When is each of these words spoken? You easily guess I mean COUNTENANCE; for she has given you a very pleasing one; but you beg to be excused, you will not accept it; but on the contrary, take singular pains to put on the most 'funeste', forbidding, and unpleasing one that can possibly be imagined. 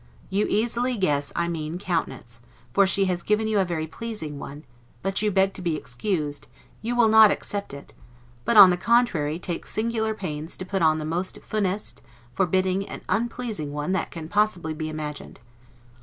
You 0.31 0.47
easily 0.49 0.97
guess 0.97 1.31
I 1.35 1.47
mean 1.47 1.77
COUNTENANCE; 1.77 2.39
for 2.73 2.87
she 2.87 3.05
has 3.05 3.21
given 3.21 3.47
you 3.47 3.59
a 3.59 3.63
very 3.65 3.85
pleasing 3.85 4.39
one; 4.39 4.63
but 5.03 5.21
you 5.21 5.29
beg 5.29 5.53
to 5.53 5.61
be 5.61 5.75
excused, 5.75 6.47
you 6.81 6.95
will 6.95 7.07
not 7.07 7.29
accept 7.29 7.71
it; 7.71 7.93
but 8.43 8.57
on 8.57 8.71
the 8.71 8.77
contrary, 8.77 9.37
take 9.37 9.67
singular 9.67 10.15
pains 10.15 10.57
to 10.57 10.65
put 10.65 10.81
on 10.81 10.97
the 10.97 11.05
most 11.05 11.37
'funeste', 11.43 12.01
forbidding, 12.33 12.89
and 12.89 13.03
unpleasing 13.09 13.73
one 13.73 13.91
that 13.91 14.09
can 14.09 14.27
possibly 14.27 14.73
be 14.73 14.89
imagined. 14.89 15.39